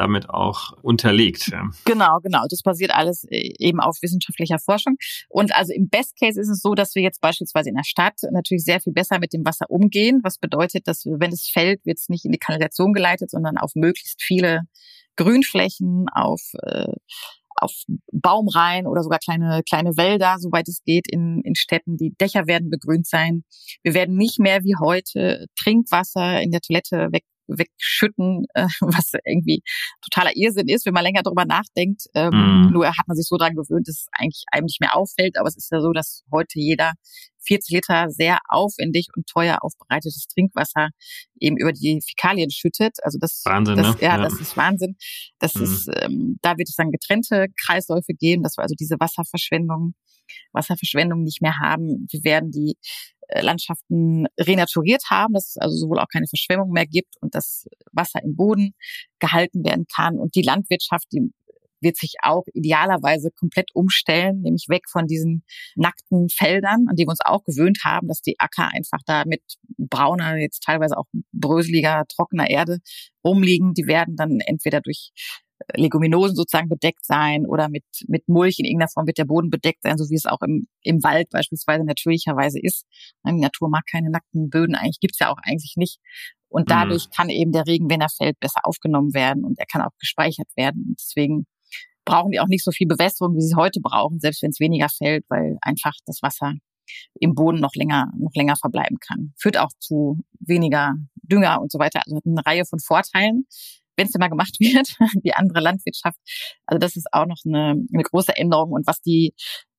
[0.00, 1.50] damit auch unterlegt.
[1.84, 2.44] Genau, genau.
[2.48, 4.96] Das basiert alles äh, eben auf wissenschaftlicher Forschung.
[5.28, 8.14] Und also im Best Case ist es so, dass wir jetzt beispielsweise in der Stadt
[8.32, 11.98] natürlich sehr viel besser mit dem Wasser umgehen, was bedeutet, dass wenn es fällt, wird
[11.98, 14.62] es nicht in die Kanalisation geleitet, sondern auf möglichst viele
[15.16, 16.92] Grünflächen, auf äh,
[17.56, 17.72] auf
[18.10, 21.96] Baumreihen oder sogar kleine, kleine Wälder, soweit es geht, in, in Städten.
[21.96, 23.44] Die Dächer werden begrünt sein.
[23.82, 27.24] Wir werden nicht mehr wie heute Trinkwasser in der Toilette weg,
[27.58, 29.62] wegschütten, äh, was irgendwie
[30.02, 32.04] totaler Irrsinn ist, wenn man länger darüber nachdenkt.
[32.14, 32.72] Ähm, mm.
[32.72, 35.38] Nur hat man sich so daran gewöhnt, dass es eigentlich einem nicht mehr auffällt.
[35.38, 36.92] Aber es ist ja so, dass heute jeder
[37.46, 40.90] 40 Liter sehr aufwendig und teuer aufbereitetes Trinkwasser
[41.40, 42.96] eben über die Fäkalien schüttet.
[43.02, 44.02] Also das, Wahnsinn, das, ne?
[44.02, 44.96] ja, ja, das ist Wahnsinn.
[45.38, 45.62] Das mhm.
[45.62, 49.94] ist, ähm, da wird es dann getrennte Kreisläufe geben, dass wir also diese Wasserverschwendung,
[50.52, 52.06] Wasserverschwendung nicht mehr haben.
[52.10, 52.76] Wir werden die
[53.34, 58.22] Landschaften renaturiert haben, dass es also sowohl auch keine Verschwemmung mehr gibt und das Wasser
[58.22, 58.74] im Boden
[59.18, 60.18] gehalten werden kann.
[60.18, 61.32] Und die Landwirtschaft, die
[61.80, 67.10] wird sich auch idealerweise komplett umstellen, nämlich weg von diesen nackten Feldern, an die wir
[67.10, 69.42] uns auch gewöhnt haben, dass die Acker einfach da mit
[69.78, 72.78] brauner, jetzt teilweise auch bröseliger, trockener Erde
[73.24, 73.74] rumliegen.
[73.74, 75.12] Die werden dann entweder durch
[75.74, 79.82] Leguminosen sozusagen bedeckt sein oder mit, mit Mulch in irgendeiner Form wird der Boden bedeckt
[79.82, 82.86] sein, so wie es auch im, im Wald beispielsweise natürlicherweise ist.
[83.26, 85.98] Die Natur mag keine nackten Böden, eigentlich gibt's ja auch eigentlich nicht.
[86.48, 86.72] Und mhm.
[86.72, 87.10] dadurch mhm.
[87.16, 90.48] kann eben der Regen, wenn er fällt, besser aufgenommen werden und er kann auch gespeichert
[90.56, 90.84] werden.
[90.88, 91.46] Und deswegen
[92.04, 94.88] brauchen die auch nicht so viel Bewässerung, wie sie heute brauchen, selbst wenn es weniger
[94.88, 96.54] fällt, weil einfach das Wasser
[97.20, 99.32] im Boden noch länger, noch länger verbleiben kann.
[99.38, 102.00] Führt auch zu weniger Dünger und so weiter.
[102.04, 103.46] Also hat eine Reihe von Vorteilen
[104.00, 106.18] wenn es immer gemacht wird, wie andere Landwirtschaft.
[106.66, 108.72] Also das ist auch noch eine, eine große Änderung.
[108.72, 109.34] Und was die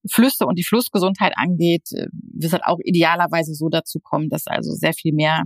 [0.10, 4.72] Flüsse und die Flussgesundheit angeht, äh, wird halt auch idealerweise so dazu kommen, dass also
[4.74, 5.44] sehr viel mehr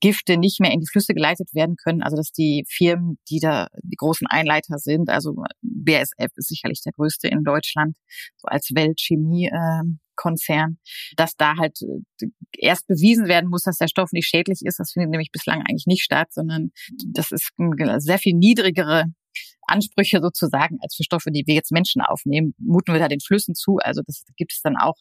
[0.00, 2.02] Gifte nicht mehr in die Flüsse geleitet werden können.
[2.02, 6.92] Also dass die Firmen, die da die großen Einleiter sind, also BASF ist sicherlich der
[6.92, 7.96] größte in Deutschland,
[8.36, 8.70] so als
[10.20, 10.78] Weltchemie-Konzern,
[11.16, 14.78] dass da halt äh, erst bewiesen werden muss, dass der Stoff nicht schädlich ist.
[14.78, 16.70] Das findet nämlich bislang eigentlich nicht statt, sondern
[17.06, 17.52] das ist
[17.98, 19.04] sehr viel niedrigere
[19.66, 23.54] Ansprüche sozusagen als für Stoffe, die wir jetzt Menschen aufnehmen, muten wir da den Flüssen
[23.54, 23.76] zu.
[23.76, 24.96] Also das gibt es dann auch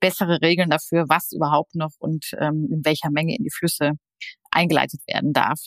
[0.00, 3.92] bessere Regeln dafür, was überhaupt noch und ähm, in welcher Menge in die Flüsse
[4.50, 5.60] eingeleitet werden darf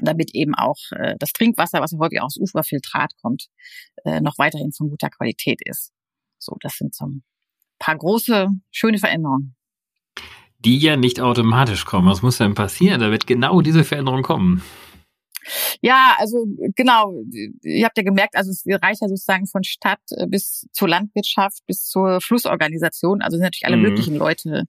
[0.00, 3.48] damit eben auch äh, das Trinkwasser, was häufig aus Uferfiltrat kommt,
[4.06, 5.92] äh, noch weiterhin von guter Qualität ist.
[6.38, 7.22] So, das sind ein
[7.82, 9.54] paar große, schöne Veränderungen.
[10.60, 12.08] Die ja nicht automatisch kommen.
[12.08, 14.62] Was muss denn passieren, Da wird genau diese Veränderung kommen?
[15.80, 17.12] Ja, also genau,
[17.62, 21.66] ihr habt ja gemerkt, also es reicht ja sozusagen von Stadt äh, bis zur Landwirtschaft
[21.66, 23.22] bis zur Flussorganisation.
[23.22, 23.82] Also sind natürlich alle mhm.
[23.82, 24.66] möglichen Leute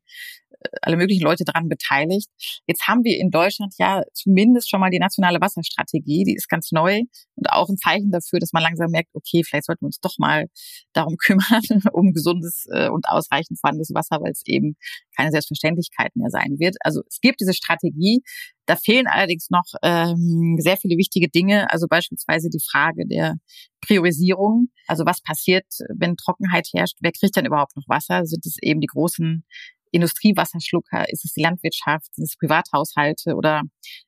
[0.82, 2.30] alle möglichen Leute daran beteiligt.
[2.68, 6.72] Jetzt haben wir in Deutschland ja zumindest schon mal die nationale Wasserstrategie, die ist ganz
[6.72, 7.02] neu
[7.36, 10.18] und auch ein Zeichen dafür, dass man langsam merkt, okay, vielleicht sollten wir uns doch
[10.18, 10.48] mal
[10.94, 11.62] darum kümmern,
[11.94, 14.76] um gesundes äh, und ausreichend vorhandenes Wasser, weil es eben
[15.16, 16.76] keine Selbstverständlichkeit mehr sein wird.
[16.82, 18.22] Also es gibt diese Strategie,
[18.66, 23.36] da fehlen allerdings noch ähm, sehr viele wichtige Dinge, also beispielsweise die Frage der
[23.82, 24.70] Priorisierung.
[24.88, 26.98] Also was passiert, wenn Trockenheit herrscht?
[27.02, 28.26] Wer kriegt denn überhaupt noch Wasser?
[28.26, 29.44] Sind es eben die großen
[29.94, 31.10] Industriewasserschlucker?
[31.10, 32.14] Ist es die Landwirtschaft?
[32.16, 33.36] Sind es Privathaushalte?
[33.36, 33.62] Oder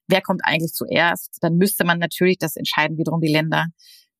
[0.08, 1.38] wer kommt eigentlich zuerst?
[1.41, 3.67] Dann müsste man natürlich, das entscheiden wiederum die Länder,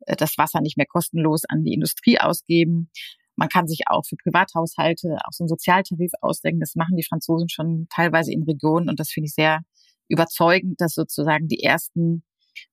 [0.06, 2.90] äh, das Wasser nicht mehr kostenlos an die Industrie ausgeben.
[3.36, 6.62] Man kann sich auch für Privathaushalte auch so einen Sozialtarif ausdenken.
[6.62, 9.62] Das machen die Franzosen schon teilweise in Regionen und das finde ich sehr
[10.08, 12.24] überzeugend, dass sozusagen die ersten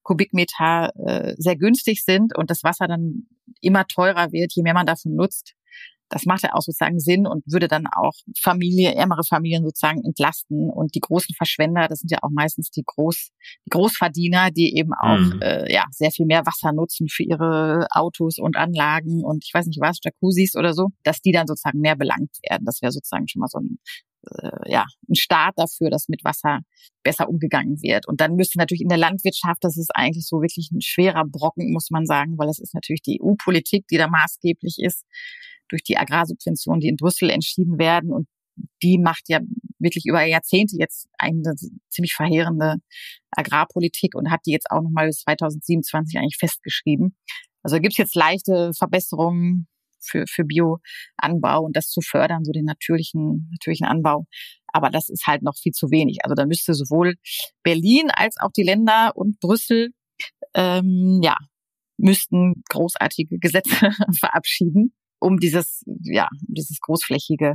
[0.02, 3.26] Kubikmeter äh, sehr günstig sind und das Wasser dann
[3.60, 5.54] immer teurer wird, je mehr man davon nutzt.
[6.12, 10.68] Das macht ja auch sozusagen Sinn und würde dann auch Familie, ärmere Familien sozusagen entlasten.
[10.70, 13.30] Und die großen Verschwender, das sind ja auch meistens die Groß,
[13.66, 15.40] die Großverdiener, die eben auch mhm.
[15.40, 19.66] äh, ja sehr viel mehr Wasser nutzen für ihre Autos und Anlagen und ich weiß
[19.66, 22.64] nicht was, Jacuzzis oder so, dass die dann sozusagen mehr belangt werden.
[22.66, 23.78] Das wäre sozusagen schon mal so ein
[24.30, 26.60] äh, ja, ein Staat dafür, dass mit Wasser
[27.02, 28.06] besser umgegangen wird.
[28.06, 31.72] Und dann müsste natürlich in der Landwirtschaft, das ist eigentlich so wirklich ein schwerer Brocken,
[31.72, 35.04] muss man sagen, weil es ist natürlich die EU-Politik, die da maßgeblich ist,
[35.68, 38.12] durch die Agrarsubventionen, die in Brüssel entschieden werden.
[38.12, 38.28] Und
[38.82, 39.40] die macht ja
[39.78, 41.54] wirklich über Jahrzehnte jetzt eine
[41.88, 42.76] ziemlich verheerende
[43.30, 47.16] Agrarpolitik und hat die jetzt auch nochmal bis 2027 eigentlich festgeschrieben.
[47.62, 49.66] Also gibt es jetzt leichte Verbesserungen
[50.02, 54.26] für, für Bioanbau und das zu fördern, so den natürlichen, natürlichen Anbau.
[54.72, 56.18] Aber das ist halt noch viel zu wenig.
[56.24, 57.14] Also da müsste sowohl
[57.62, 59.90] Berlin als auch die Länder und Brüssel
[60.54, 61.36] ähm, ja,
[61.98, 67.54] müssten großartige Gesetze verabschieden, um dieses, ja, um dieses großflächige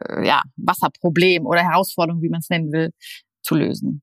[0.00, 2.90] äh, ja, Wasserproblem oder Herausforderung, wie man es nennen will,
[3.42, 4.02] zu lösen.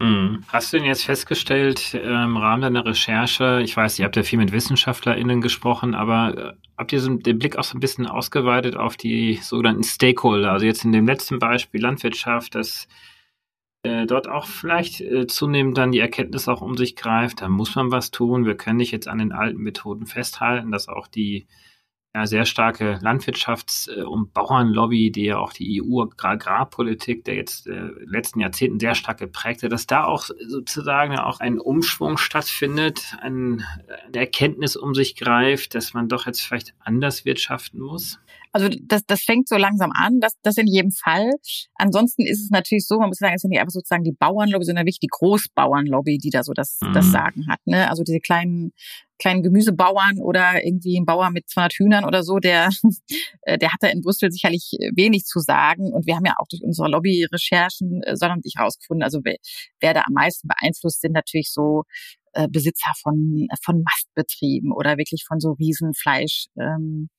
[0.00, 0.44] Mhm.
[0.48, 4.22] Hast du denn jetzt festgestellt äh, im Rahmen deiner Recherche, ich weiß, ihr habt ja
[4.22, 8.06] viel mit WissenschaftlerInnen gesprochen, aber äh, habt ihr so den Blick auch so ein bisschen
[8.06, 10.52] ausgeweitet auf die sogenannten Stakeholder?
[10.52, 12.88] Also jetzt in dem letzten Beispiel Landwirtschaft, dass
[13.82, 17.74] äh, dort auch vielleicht äh, zunehmend dann die Erkenntnis auch um sich greift, da muss
[17.74, 18.46] man was tun.
[18.46, 21.46] Wir können nicht jetzt an den alten Methoden festhalten, dass auch die
[22.14, 27.90] ja, sehr starke Landwirtschafts- äh, und Bauernlobby, die ja auch die EU-Agrarpolitik der jetzt äh,
[28.04, 33.64] letzten Jahrzehnten sehr stark geprägt hat, dass da auch sozusagen auch ein Umschwung stattfindet, ein,
[34.06, 38.18] eine Erkenntnis um sich greift, dass man doch jetzt vielleicht anders wirtschaften muss?
[38.52, 41.30] Also das, das fängt so langsam an, das, das in jedem Fall.
[41.76, 44.64] Ansonsten ist es natürlich so, man muss sagen, es sind nicht einfach sozusagen die Bauernlobby,
[44.64, 46.92] sondern wirklich die Großbauernlobby, die da so das, mhm.
[46.92, 47.60] das Sagen hat.
[47.64, 47.88] Ne?
[47.88, 48.72] Also diese kleinen
[49.20, 52.70] kleinen Gemüsebauern oder irgendwie ein Bauer mit 200 Hühnern oder so, der,
[53.42, 55.92] äh, der hat da in Brüssel sicherlich wenig zu sagen.
[55.92, 59.36] Und wir haben ja auch durch unsere Lobby-Recherchen äh, sondern nicht herausgefunden, also wer,
[59.80, 61.84] wer da am meisten beeinflusst, sind natürlich so
[62.32, 67.10] äh, Besitzer von, von Mastbetrieben oder wirklich von so Riesenfleisch, ähm,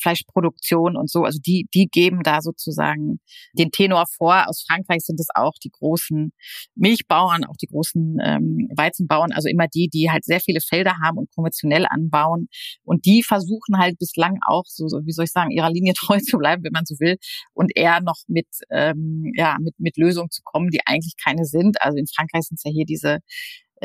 [0.00, 1.24] Fleischproduktion und so.
[1.24, 3.20] Also die, die geben da sozusagen
[3.52, 4.48] den Tenor vor.
[4.48, 6.32] Aus Frankreich sind es auch die großen
[6.74, 11.18] Milchbauern, auch die großen ähm, Weizenbauern, also immer die, die halt sehr viele Felder haben
[11.18, 12.48] und konventionell anbauen.
[12.84, 16.18] Und die versuchen halt bislang auch so, so wie soll ich sagen, ihrer Linie treu
[16.18, 17.16] zu bleiben, wenn man so will,
[17.52, 21.80] und eher noch mit, ähm, ja, mit, mit Lösungen zu kommen, die eigentlich keine sind.
[21.82, 23.18] Also in Frankreich sind es ja hier diese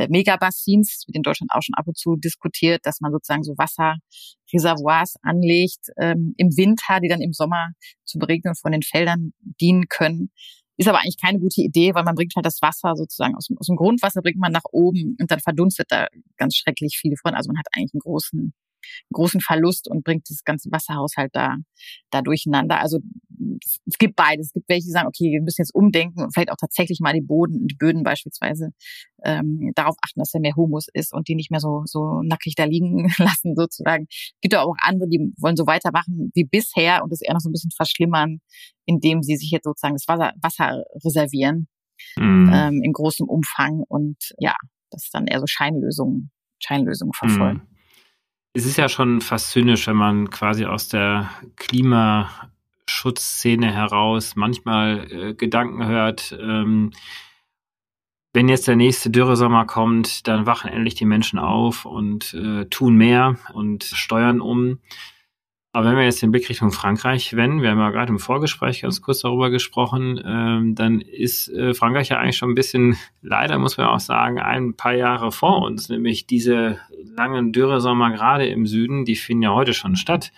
[0.10, 5.16] Megabassins, wird in Deutschland auch schon ab und zu diskutiert, dass man sozusagen so Wasserreservoirs
[5.22, 7.70] anlegt ähm, im Winter, die dann im Sommer
[8.04, 10.32] zur Beregnung von den Feldern dienen können.
[10.78, 13.58] Ist aber eigentlich keine gute Idee, weil man bringt halt das Wasser sozusagen aus dem,
[13.58, 17.34] aus dem Grundwasser bringt man nach oben und dann verdunstet da ganz schrecklich viel von.
[17.34, 18.54] Also man hat eigentlich einen großen
[19.14, 21.58] großen Verlust und bringt das ganze Wasserhaushalt da,
[22.12, 22.80] da durcheinander.
[22.80, 23.00] Also
[23.86, 24.48] es gibt beides.
[24.48, 27.14] Es gibt welche, die sagen, okay, wir müssen jetzt umdenken und vielleicht auch tatsächlich mal
[27.14, 28.72] die Boden, die Böden beispielsweise
[29.24, 32.56] ähm, darauf achten, dass da mehr Humus ist und die nicht mehr so, so nackig
[32.56, 34.08] da liegen lassen sozusagen.
[34.10, 37.50] Es gibt auch andere, die wollen so weitermachen wie bisher und das eher noch so
[37.50, 38.40] ein bisschen verschlimmern,
[38.86, 41.68] indem sie sich jetzt sozusagen das Wasser, Wasser reservieren
[42.18, 42.52] mhm.
[42.54, 44.56] ähm, in großem Umfang und ja,
[44.92, 47.62] das dann eher so Scheinlösungen, Scheinlösungen verfolgen.
[47.70, 47.75] Mhm
[48.56, 55.34] es ist ja schon fast zynisch, wenn man quasi aus der Klimaschutzszene heraus manchmal äh,
[55.34, 56.92] Gedanken hört, ähm,
[58.32, 62.96] wenn jetzt der nächste Dürresommer kommt, dann wachen endlich die Menschen auf und äh, tun
[62.96, 64.80] mehr und steuern um.
[65.76, 68.84] Aber wenn wir jetzt den Blick Richtung Frankreich wenden, wir haben ja gerade im Vorgespräch
[68.84, 73.60] ganz kurz darüber gesprochen, ähm, dann ist äh, Frankreich ja eigentlich schon ein bisschen, leider
[73.60, 78.66] muss man auch sagen, ein paar Jahre vor uns, nämlich diese langen Dürresommer gerade im
[78.66, 80.32] Süden, die finden ja heute schon statt.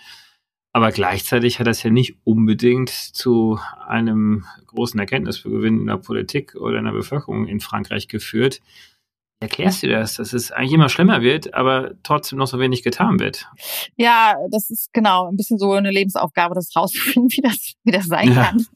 [0.72, 6.80] Aber gleichzeitig hat das ja nicht unbedingt zu einem großen Erkenntnisgewinn in der Politik oder
[6.80, 8.60] in der Bevölkerung in Frankreich geführt
[9.40, 13.20] erklärst du das, dass es eigentlich immer schlimmer wird, aber trotzdem noch so wenig getan
[13.20, 13.46] wird?
[13.96, 18.06] Ja, das ist genau ein bisschen so eine Lebensaufgabe, das rauszufinden, wie das, wie das
[18.06, 18.44] sein ja.
[18.44, 18.66] kann.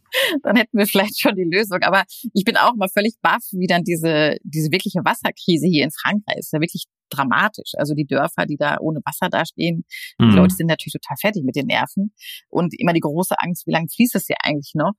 [0.42, 1.78] Dann hätten wir vielleicht schon die Lösung.
[1.82, 5.90] Aber ich bin auch mal völlig baff, wie dann diese, diese wirkliche Wasserkrise hier in
[5.90, 6.52] Frankreich ist.
[6.52, 7.72] Ja wirklich dramatisch.
[7.76, 9.84] Also die Dörfer, die da ohne Wasser dastehen,
[10.18, 10.30] mhm.
[10.30, 12.12] die Leute sind natürlich total fertig mit den Nerven.
[12.48, 14.92] Und immer die große Angst, wie lange fließt es hier eigentlich noch?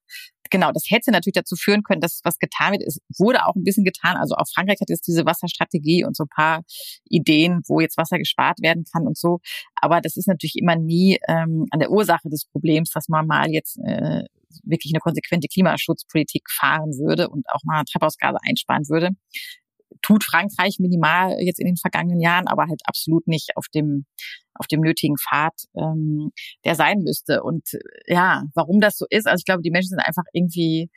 [0.49, 2.83] Genau, das hätte natürlich dazu führen können, dass was getan wird.
[2.83, 4.17] Es wurde auch ein bisschen getan.
[4.17, 6.61] Also auch Frankreich hat jetzt diese Wasserstrategie und so ein paar
[7.09, 9.39] Ideen, wo jetzt Wasser gespart werden kann und so.
[9.75, 13.49] Aber das ist natürlich immer nie ähm, an der Ursache des Problems, dass man mal
[13.49, 14.23] jetzt äh,
[14.63, 19.09] wirklich eine konsequente Klimaschutzpolitik fahren würde und auch mal Treibhausgase einsparen würde
[20.01, 24.05] tut Frankreich minimal jetzt in den vergangenen Jahren, aber halt absolut nicht auf dem
[24.55, 26.31] auf dem nötigen Pfad, ähm,
[26.63, 27.41] der sein müsste.
[27.41, 27.67] Und
[28.05, 30.89] ja, warum das so ist, also ich glaube, die Menschen sind einfach irgendwie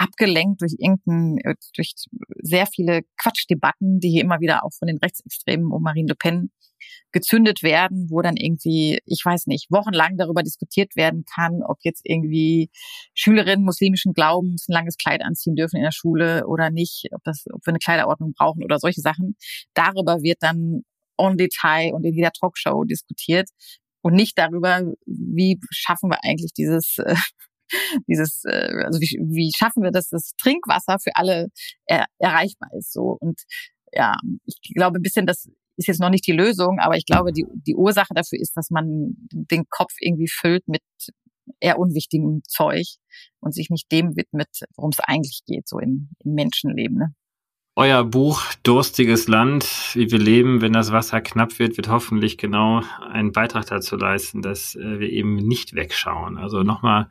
[0.00, 1.92] abgelenkt durch irgendein, äh, durch
[2.40, 6.50] sehr viele Quatschdebatten, die hier immer wieder auch von den Rechtsextremen um Marine Le Pen
[7.12, 12.02] gezündet werden, wo dann irgendwie, ich weiß nicht, wochenlang darüber diskutiert werden kann, ob jetzt
[12.04, 12.70] irgendwie
[13.14, 17.44] Schülerinnen muslimischen Glaubens ein langes Kleid anziehen dürfen in der Schule oder nicht, ob das,
[17.52, 19.36] ob wir eine Kleiderordnung brauchen oder solche Sachen.
[19.74, 20.82] Darüber wird dann
[21.18, 23.50] on Detail und in jeder Talkshow diskutiert
[24.02, 27.16] und nicht darüber, wie schaffen wir eigentlich dieses äh,
[28.08, 31.48] dieses, äh, also wie, wie schaffen wir, dass das Trinkwasser für alle
[31.86, 33.40] er, erreichbar ist so und
[33.92, 37.32] ja, ich glaube ein bisschen, das ist jetzt noch nicht die Lösung, aber ich glaube,
[37.32, 40.82] die, die Ursache dafür ist, dass man den Kopf irgendwie füllt mit
[41.58, 42.86] eher unwichtigem Zeug
[43.40, 46.98] und sich nicht dem widmet, worum es eigentlich geht, so im, im Menschenleben.
[46.98, 47.14] Ne?
[47.76, 52.82] Euer Buch Durstiges Land, wie wir leben, wenn das Wasser knapp wird, wird hoffentlich genau
[53.10, 56.36] einen Beitrag dazu leisten, dass äh, wir eben nicht wegschauen.
[56.36, 57.08] Also nochmal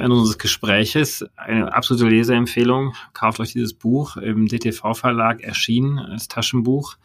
[0.00, 2.94] Ende unseres Gespräches eine absolute Leseempfehlung.
[3.12, 6.96] Kauft euch dieses Buch im DTV-Verlag erschienen als Taschenbuch.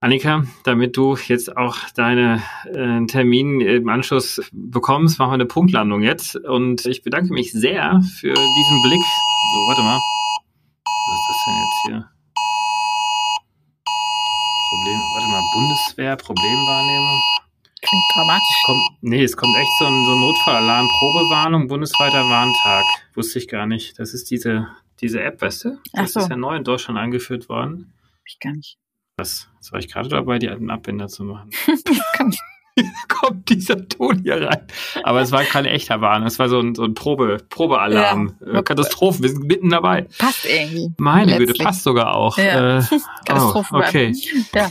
[0.00, 2.40] Annika, damit du jetzt auch deinen
[2.72, 6.36] äh, Termin im Anschluss bekommst, machen wir eine Punktlandung jetzt.
[6.36, 9.00] Und ich bedanke mich sehr für diesen Blick.
[9.00, 9.98] So, warte mal.
[9.98, 12.10] Was ist das denn jetzt hier?
[14.70, 17.37] Problem, warte mal, Bundeswehr, Problemwahrnehmung.
[17.80, 18.62] Klingt dramatisch.
[18.64, 22.84] Kommt, nee, es kommt echt so ein, so ein Notfallalarm, Probewarnung, bundesweiter Warntag.
[23.14, 23.98] Wusste ich gar nicht.
[23.98, 24.68] Das ist diese,
[25.00, 25.78] diese App, weißt du?
[25.92, 26.20] Das so.
[26.20, 27.92] ist ja neu in Deutschland eingeführt worden.
[28.26, 28.78] Ich gar nicht.
[29.16, 29.48] Was?
[29.56, 31.50] Jetzt war ich gerade dabei, die alten Abbinder zu machen.
[32.14, 32.40] Kann ich-
[33.08, 34.66] kommt dieser Ton hier rein.
[35.04, 38.34] Aber es war kein echter Warnung, es war so ein, so ein Probe, Probealarm.
[38.40, 38.58] Ja.
[38.58, 40.06] Äh, Katastrophen, wir sind mitten dabei.
[40.18, 40.92] Passt irgendwie.
[40.98, 42.38] Meine Güte, passt sogar auch.
[42.38, 42.78] Ja.
[42.78, 43.76] Äh, oh, Katastrophen.
[43.76, 44.12] okay.
[44.54, 44.70] Ja.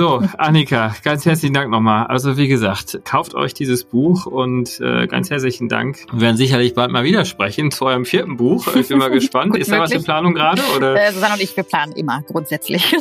[0.00, 2.06] So, Annika, ganz herzlichen Dank nochmal.
[2.06, 6.06] Also wie gesagt, kauft euch dieses Buch und äh, ganz herzlichen Dank.
[6.12, 8.72] Wir werden sicherlich bald mal wieder sprechen zu eurem vierten Buch.
[8.76, 9.50] Ich bin mal gespannt.
[9.50, 10.04] Gut Ist da was in.
[10.04, 10.62] Planung gerade?
[10.76, 10.94] Oder?
[10.94, 12.92] Äh, Susanne und ich, wir planen immer grundsätzlich.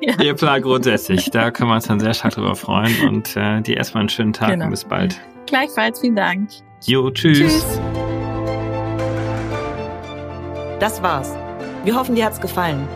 [0.00, 0.14] ja.
[0.22, 1.30] Ihr Plan grundsätzlich.
[1.30, 3.06] Da können wir uns dann sehr stark drüber freuen.
[3.06, 4.64] Und äh, dir erstmal einen schönen Tag Genau.
[4.66, 5.20] und bis bald.
[5.46, 6.48] Gleichfalls, vielen Dank.
[6.84, 7.38] Jo, tschüss.
[7.38, 7.64] Tschüss.
[10.78, 11.34] Das war's.
[11.84, 12.86] Wir hoffen, dir hat's gefallen.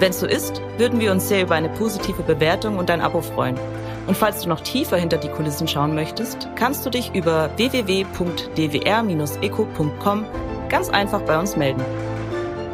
[0.00, 3.56] Wenn's so ist, würden wir uns sehr über eine positive Bewertung und ein Abo freuen.
[4.06, 10.24] Und falls du noch tiefer hinter die Kulissen schauen möchtest, kannst du dich über www.dwr-eco.com
[10.68, 11.82] ganz einfach bei uns melden.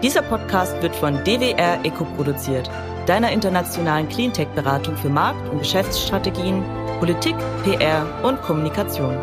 [0.03, 2.71] Dieser Podcast wird von DWR Eco produziert,
[3.07, 6.63] deiner internationalen Cleantech-Beratung für Markt- und Geschäftsstrategien,
[6.99, 9.15] Politik, PR und Kommunikation.